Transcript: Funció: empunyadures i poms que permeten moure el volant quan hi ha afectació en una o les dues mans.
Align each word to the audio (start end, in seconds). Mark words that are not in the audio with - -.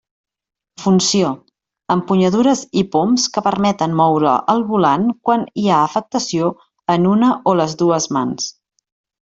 Funció: 0.83 1.27
empunyadures 1.95 2.63
i 2.81 2.83
poms 2.95 3.27
que 3.35 3.43
permeten 3.49 3.93
moure 4.01 4.33
el 4.55 4.65
volant 4.73 5.07
quan 5.29 5.47
hi 5.65 5.69
ha 5.75 5.85
afectació 5.93 6.51
en 6.99 7.09
una 7.15 7.33
o 7.53 7.59
les 7.65 7.81
dues 7.85 8.13
mans. 8.19 8.51